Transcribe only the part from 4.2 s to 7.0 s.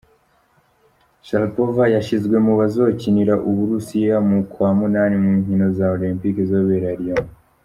mu kwa munani mu nkino za Olympic zizobera